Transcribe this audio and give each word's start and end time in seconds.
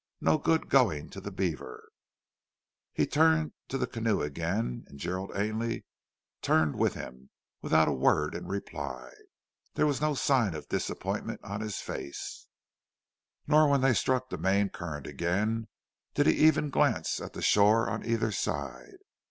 No 0.19 0.39
good 0.39 0.67
going 0.67 1.11
to 1.11 1.21
the 1.21 1.29
beaver." 1.31 1.89
He 2.91 3.05
turned 3.05 3.53
to 3.67 3.77
the 3.77 3.85
canoe 3.85 4.23
again, 4.23 4.83
and 4.87 4.97
Gerald 4.99 5.31
Ainley 5.37 5.85
turned 6.41 6.75
with 6.75 6.95
him, 6.95 7.29
without 7.61 7.87
a 7.87 7.91
word 7.91 8.33
in 8.33 8.47
reply. 8.47 9.11
There 9.75 9.85
was 9.85 10.01
no 10.01 10.15
sign 10.15 10.55
of 10.55 10.67
disappointment 10.69 11.41
on 11.43 11.61
his 11.61 11.77
face, 11.81 12.47
nor 13.45 13.69
when 13.69 13.81
they 13.81 13.93
struck 13.93 14.31
the 14.31 14.39
main 14.39 14.69
current 14.69 15.05
again 15.05 15.67
did 16.15 16.25
he 16.25 16.33
even 16.33 16.71
glance 16.71 17.19
at 17.19 17.33
the 17.33 17.43
shore 17.43 17.87
on 17.87 18.03
either 18.03 18.31
side. 18.31 18.97